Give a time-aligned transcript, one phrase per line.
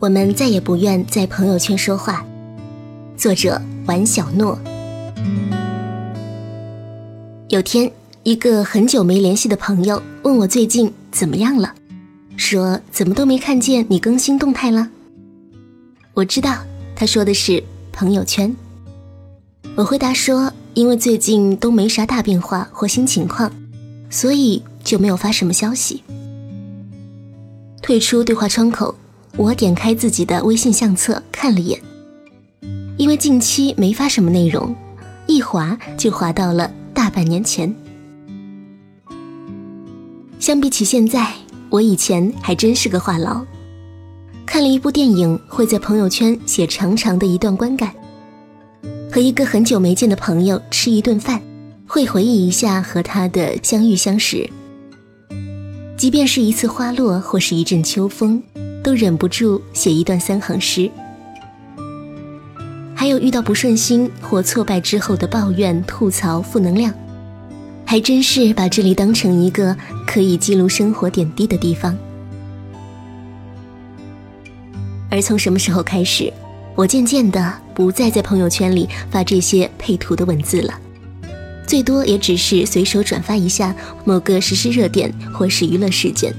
[0.00, 2.24] 我们再也不愿在朋友圈说话。
[3.18, 4.58] 作者：玩小诺。
[7.50, 11.74] 有天，一个很久没联系的朋友问我最近怎么样了，
[12.38, 14.88] 说怎么都没看见你更新动态了。
[16.14, 16.56] 我知道
[16.96, 17.62] 他说的是
[17.92, 18.56] 朋友圈。
[19.76, 23.52] 我回答说，因为最近都没啥大变化或新情况，
[24.08, 26.02] 所以就没有发什么消息。
[27.82, 28.94] 退出对话窗口，
[29.40, 31.80] 我点开自己的微信相册看了眼，
[32.98, 34.76] 因为近期没发什么内容，
[35.26, 37.74] 一划就划到了大半年前。
[40.38, 41.26] 相比起现在，
[41.70, 43.42] 我以前还真是个话痨。
[44.44, 47.88] 看了一部电影，会在朋友圈写长长的一段观感；
[49.10, 51.40] 和一个很久没见的朋友吃一顿饭，
[51.86, 54.50] 会回忆一下和他的相遇相识。
[55.96, 58.42] 即便是一次花落或是一阵秋风，
[58.82, 60.90] 都忍不住写一段三行诗。
[62.94, 66.92] 还有遇到不顺心或挫败之后的抱怨、吐槽、负能量，
[67.86, 69.74] 还真是把这里当成一个
[70.06, 71.96] 可以记录生活点滴的地方。
[75.10, 76.32] 而从什么时候开始，
[76.74, 80.78] 我渐渐的不再在朋友圈里发这些配图的文字了。
[81.66, 86.34] 最多也只是随手转发一下某个时事热点或是娱乐事件，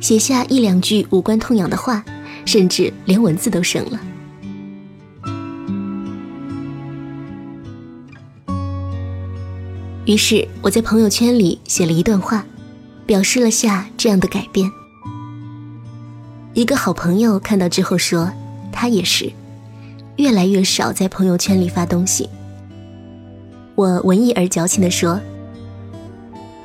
[0.00, 2.04] 写下一两句无关痛痒的话，
[2.44, 4.00] 甚至连文字都省了。
[10.04, 12.46] 于是我在朋友圈里写了一段话，
[13.04, 14.70] 表示了下这样的改变。
[16.54, 18.30] 一个好朋友看到之后说，
[18.70, 19.32] 他也是，
[20.16, 22.28] 越来越少在朋友圈里发东西。
[23.74, 25.20] 我文艺而矫情地说：“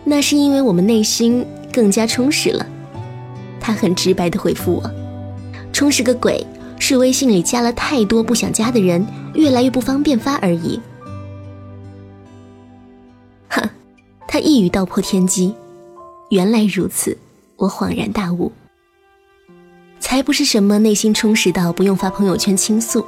[0.05, 1.43] 那是因为我们内心
[1.73, 2.65] 更加充实了。”
[3.61, 4.91] 他很直白地回复我
[5.71, 6.45] ：“充实个鬼，
[6.79, 9.05] 是微信里加了太多不想加的人，
[9.35, 10.81] 越来越不方便发而已。”
[13.49, 13.69] 哼，
[14.27, 15.53] 他一语道破天机。
[16.29, 17.17] 原来如此，
[17.55, 18.51] 我恍然大悟。
[19.99, 23.05] 才不是什么内心充实到不用发朋友圈倾诉，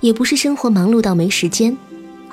[0.00, 1.74] 也不是生活忙碌到没时间。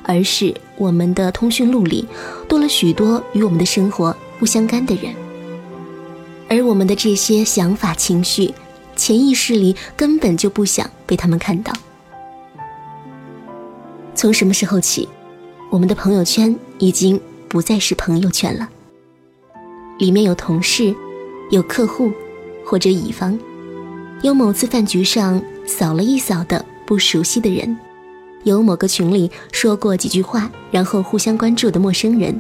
[0.03, 2.07] 而是我们的通讯录里
[2.47, 5.13] 多了许多与我们的生活不相干的人，
[6.51, 8.53] 而我们的这些想法、情绪，
[8.97, 11.72] 潜意识里根本就不想被他们看到。
[14.13, 15.07] 从什么时候起，
[15.69, 17.17] 我们的朋友圈已经
[17.47, 18.67] 不再是朋友圈了？
[19.97, 20.94] 里面有同事，
[21.51, 22.12] 有客户，
[22.66, 23.39] 或者乙方，
[24.22, 27.78] 有某次饭局上扫了一扫的不熟悉的人。
[28.44, 32.38] 有某个群里说过几句话，然后互相关注的陌生人，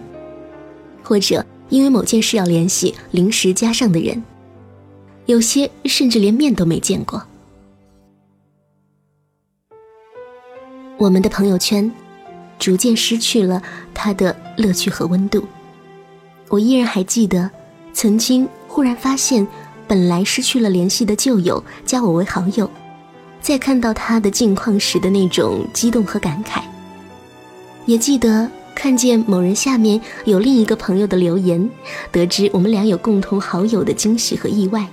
[1.01, 4.21] 或者因为某件事要联系临时加上的人，
[5.25, 7.23] 有些甚至连面都没见过。
[10.97, 11.91] 我们的朋友圈
[12.59, 15.43] 逐渐失去了它的乐趣和温度。
[16.49, 17.49] 我依然还记得，
[17.93, 19.47] 曾经忽然发现，
[19.87, 22.69] 本来失去了联系的旧友加我为好友。
[23.39, 26.61] 在看到他的近况时的那种激动和感慨，
[27.87, 31.69] 也记得看见某人下面有另一个朋友的留言，
[32.11, 34.87] 得知我们俩有共同好友的惊喜和意外，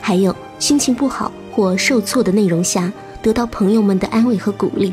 [0.00, 2.92] 还有心情不好或受挫的内容下
[3.22, 4.92] 得到朋友们的安慰和鼓励，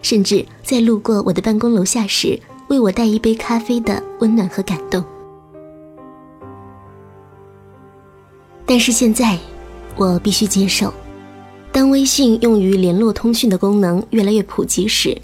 [0.00, 2.38] 甚至在路过我的办公楼下时
[2.68, 5.04] 为我带一杯咖啡的温暖和感动。
[8.66, 9.38] 但是现在。
[9.94, 10.90] 我必须接受，
[11.70, 15.14] 当微信用于联络通讯的功能越来越普及时，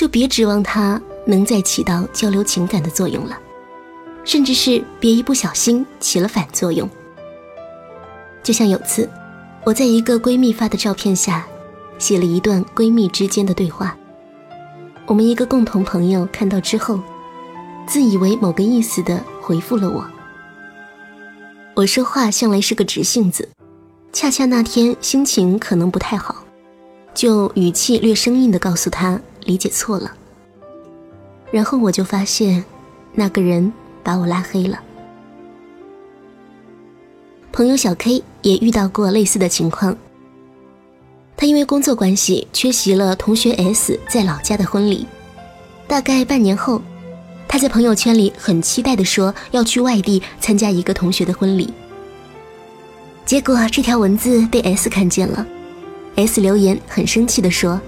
[0.00, 3.38] 就别指望它能再起到交流情感的作用了，
[4.24, 6.88] 甚至是别一不小心起了反作用。
[8.42, 9.06] 就像有次，
[9.62, 11.46] 我在一个闺蜜发的照片下，
[11.98, 13.94] 写了一段闺蜜之间的对话，
[15.04, 16.98] 我们一个共同朋友看到之后，
[17.86, 20.02] 自以为某个意思的回复了我。
[21.74, 23.46] 我说话向来是个直性子。
[24.14, 26.36] 恰恰那天心情可能不太好，
[27.12, 30.12] 就语气略生硬的告诉他理解错了。
[31.50, 32.64] 然后我就发现，
[33.12, 33.72] 那个人
[34.02, 34.80] 把我拉黑了。
[37.52, 39.96] 朋友小 K 也遇到过类似的情况，
[41.36, 45.06] 他因为工作关系缺席了同学 S 在老家的婚礼。
[45.88, 46.80] 大概半年后，
[47.48, 51.68] 他在朋友圈里很期待的说要去外地参加一个同学的婚礼。
[53.26, 55.44] 结果这条文字被 S 看见了
[56.14, 57.80] ，S 留言很生气地说：“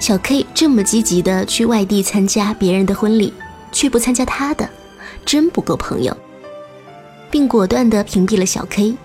[0.00, 3.32] 小 K 这么积极的去外地参加别人的婚礼，
[3.70, 4.68] 却不参加他的，
[5.26, 6.16] 真不够朋友。”
[7.30, 8.96] 并果断的屏蔽了小 K。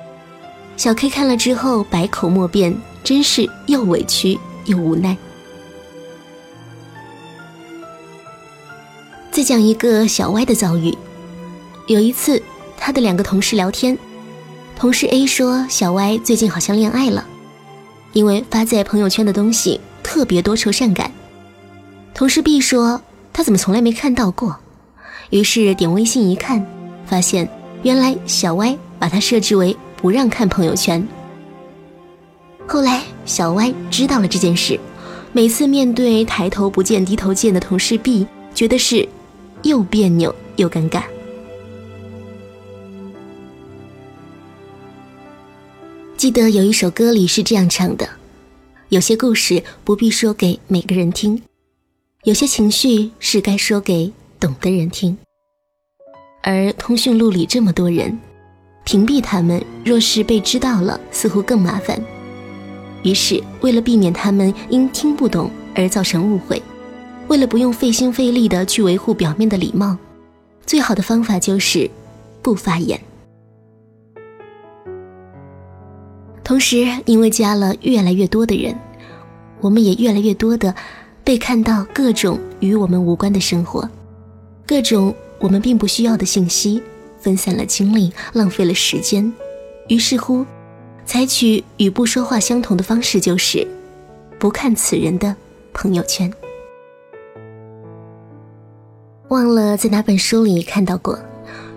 [0.77, 5.15] 小 K 看了之后百口莫辩，真是又委屈又无奈。
[9.31, 10.97] 再讲一个小歪的遭遇。
[11.87, 12.41] 有一次，
[12.77, 13.97] 他的两个同事聊天，
[14.77, 17.23] 同事 A 说小歪最近好像恋爱了，
[18.13, 21.11] 因为发在朋友圈的东西特别多愁善感。
[22.13, 23.01] 同事 B 说
[23.33, 24.55] 他怎么从来没看到过，
[25.31, 26.63] 于是点微信一看，
[27.07, 27.49] 发现
[27.81, 29.75] 原来小歪把他设置为。
[30.05, 31.03] 不让看朋友圈。
[32.67, 34.79] 后来小歪知道了这件事，
[35.31, 39.07] 每次面对抬头不见低头见的同事 B，觉得是
[39.63, 41.01] 又别扭又尴尬。
[46.17, 48.07] 记得有一首歌里是这样唱的
[48.89, 51.41] ：“有些故事不必说给每个人听，
[52.23, 55.17] 有些情绪是该说给懂的人听。”
[56.43, 58.17] 而通讯录里这么多人。
[58.83, 61.99] 屏蔽他们，若是被知道了，似乎更麻烦。
[63.01, 66.61] 于是，为了避免他们因听不懂而造成误会，
[67.27, 69.97] 为了不用费心费力的去维护表面的礼貌，
[70.67, 71.89] 最好的方法就是
[72.43, 73.01] 不发言。
[76.45, 78.73] 同时，因为加了越来越多的人，
[79.61, 80.73] 我们也越来越多的
[81.23, 83.89] 被看到各种与我们无关的生活，
[84.67, 86.81] 各种我们并不需要的信息。
[87.19, 89.33] 分散了精力，浪费了时间，
[89.87, 90.45] 于是乎，
[91.07, 93.67] 采取与不说话相同的方式，就是
[94.37, 95.35] 不看此人的
[95.73, 96.31] 朋友圈。
[99.29, 101.17] 忘了在哪本书里看到过，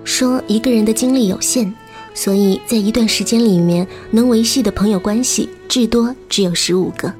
[0.04, 1.74] 说一个人的精力有限，
[2.18, 7.14] 所以在一段时间里面能维系的朋友关系至多只有十五个。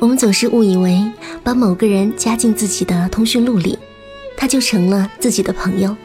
[0.00, 1.00] 我们总是误以为
[1.44, 3.78] 把某个人加进自己的通讯录里，
[4.36, 5.96] 他就成了自己的朋友。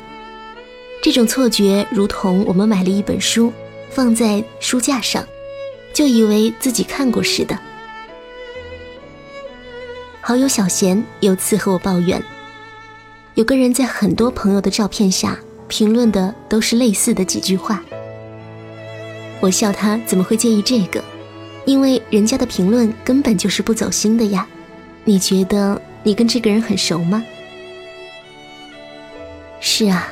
[1.01, 3.51] 这种错觉，如同我们买了一本书，
[3.89, 5.25] 放在书架上，
[5.95, 7.57] 就以为自己看过似的。
[10.21, 12.23] 好友小贤有次和我抱怨，
[13.33, 15.35] 有个人在很多朋友的照片下
[15.71, 17.81] 评论的都是类似的几句话。
[19.39, 21.01] 我笑他怎么会介意这个，
[21.65, 24.45] 因为人家的评论根本就是不走心的呀。
[25.05, 27.23] 你觉得你跟这个人很熟吗？
[29.61, 30.09] 是啊。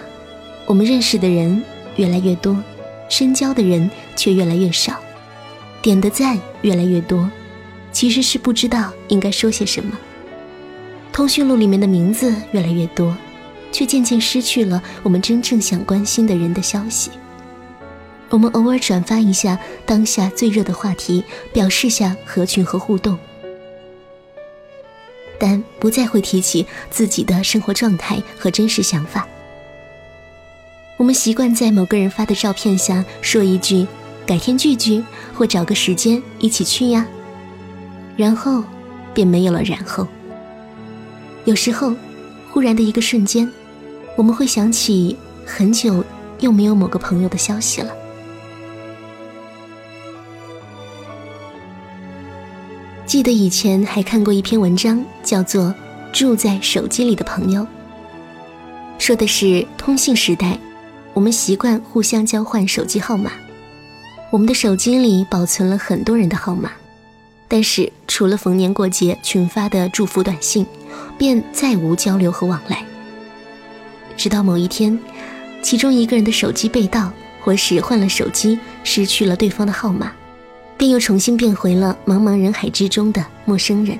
[0.65, 1.61] 我们认识的人
[1.97, 2.55] 越来越多，
[3.09, 4.95] 深交的人却越来越少，
[5.81, 7.29] 点的赞越来越多，
[7.91, 9.97] 其实是不知道应该说些什么。
[11.11, 13.17] 通讯录里面的名字越来越多，
[13.71, 17.11] 却渐渐失去了我们真正想关心的人的消息。
[18.29, 23.17] 我们偶尔转发一下当下最热的话题，表示下合群和互动，
[25.39, 29.27] 但不再会提起自己的生活状态和真实想法。
[30.97, 33.87] 我们习惯在某个人发的照片下说一句
[34.27, 37.07] “改天聚聚”或找个时间一起去呀，
[38.15, 38.63] 然后
[39.13, 40.05] 便没有了然后。
[41.45, 41.95] 有时候，
[42.51, 43.49] 忽然的一个瞬间，
[44.19, 46.03] 我们会想起很久
[46.41, 47.93] 又没有某个朋友的消息了。
[53.05, 55.63] 记得以前还看过一篇文章，叫做
[56.11, 57.61] 《住在手机里的朋友》，
[58.97, 60.59] 说的是通信时代。
[61.13, 63.31] 我们习惯互相交换手机号码，
[64.31, 66.69] 我们的手机里保存了很多人的号码，
[67.47, 70.65] 但是除了逢年过节群发的祝福短信，
[71.17, 72.83] 便再无交流和往来。
[74.19, 74.99] 直到某一天，
[75.61, 77.09] 其中一个人的手机被盗，
[77.41, 80.11] 或是换了手机，失去了对方的号码，
[80.77, 83.97] 便又重新变回了茫茫人海之中的陌生人。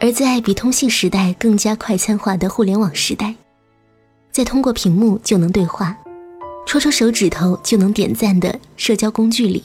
[0.00, 3.32] 而在比通信时代更加快餐化的互联网时代。
[4.32, 5.96] 在通过屏幕就能对话、
[6.66, 9.62] 戳戳手指头就能点赞的社交工具里，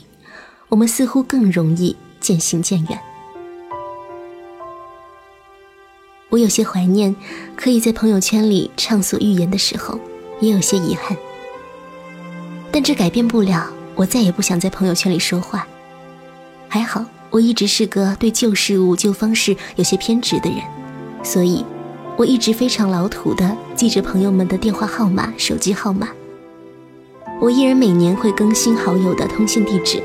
[0.67, 2.99] 我们似乎更容易渐行渐远。
[6.29, 7.15] 我有些怀念
[7.55, 9.99] 可以在朋友圈里畅所欲言的时候，
[10.39, 11.17] 也有些遗憾。
[12.71, 15.67] 但这改变不了我再也不想在朋友圈里说话。
[16.67, 20.59] 还好，我一直是个对旧事物、旧方式有些偏执的人，
[21.23, 21.65] 所以。
[22.17, 26.09] 我一直非常老土的记着朋友们的电话号码、手机号码。
[27.39, 30.03] 我依然每年会更新好友的通信地址，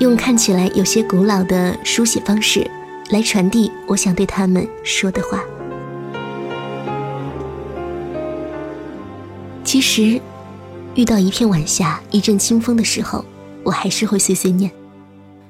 [0.00, 2.66] 用看起来有些古老的书写方式
[3.10, 5.42] 来传递我想对他们说的话。
[9.64, 10.20] 其实，
[10.94, 13.24] 遇到一片晚霞、一阵清风的时候，
[13.62, 14.70] 我还是会碎碎念，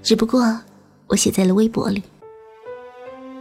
[0.02, 0.60] 只不过
[1.06, 2.02] 我写在了微博里。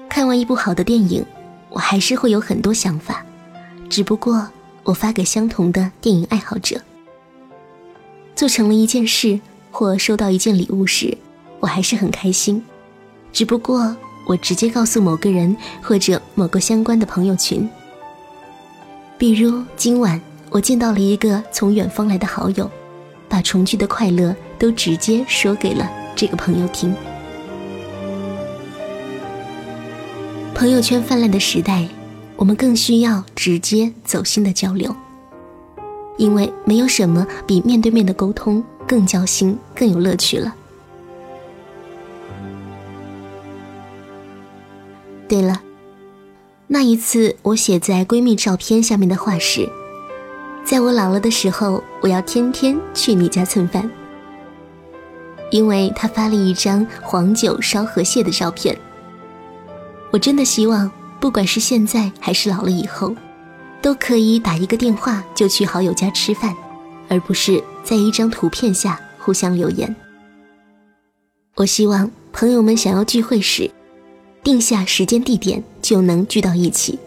[0.10, 1.26] 看完一部好的电影，
[1.70, 3.26] 我还是会有很多想法，
[3.90, 4.48] 只不过
[4.84, 6.80] 我发给相同的电影爱好者。
[8.36, 9.40] 做成了一件事
[9.72, 11.18] 或收到一件礼物时，
[11.60, 12.64] 我还是很开心。
[13.34, 13.96] 只不过
[14.28, 17.68] 我直接告诉某个人或者某个相关的朋友群。
[19.18, 22.70] 比如今晚我见到了一个从远方来的好友，
[23.28, 26.94] 把重聚的快乐都直接说给了这个朋友听。
[30.54, 31.88] 朋友圈泛滥的时代，
[32.36, 34.96] 我们更需要直接走心的交流，
[36.18, 40.54] 因为没有什么比面对面的沟通更交心、更有乐趣了。
[45.28, 45.62] 对了，
[46.68, 49.70] 那一次我写在闺蜜照片下面的话是：
[50.64, 53.90] 在我老了的时候，我要天天去你家蹭饭。
[55.52, 58.78] 因为她发了一张黄酒烧河蟹的照片。
[60.12, 63.16] 我真的希望，不管是现在还是老了以后，
[63.82, 66.56] 都可以打一个电话就去好友家吃饭，
[67.10, 69.94] 而不是在一张图片下互相留言。
[71.56, 73.70] 我希望朋友们想要聚会时，
[74.44, 76.98] 定下时间地点就能聚到一起，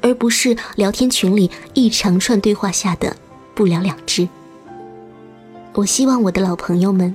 [0.00, 3.16] 而不是聊天群里一长串对话下的
[3.54, 4.28] 不了了之。
[5.74, 7.14] 我希望我的老朋友们，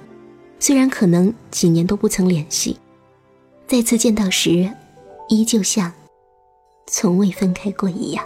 [0.59, 2.77] 虽然可能几年都不曾联系，
[3.67, 4.69] 再次见到时。
[5.31, 5.93] 依旧像
[6.87, 8.25] 从未分开过一样。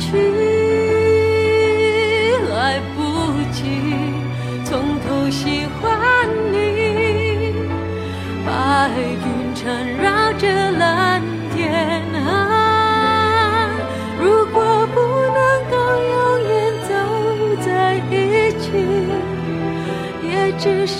[0.00, 0.16] 去
[2.48, 2.98] 来不
[3.52, 3.60] 及
[4.64, 7.52] 从头喜欢你
[8.46, 11.22] 白云缠绕着蓝
[11.54, 13.68] 天啊
[14.18, 15.00] 如果不
[15.36, 15.38] 能
[15.70, 15.76] 够
[16.14, 16.50] 永远
[16.88, 16.90] 走
[17.60, 17.68] 在
[18.10, 18.66] 一起
[20.24, 20.99] 也只是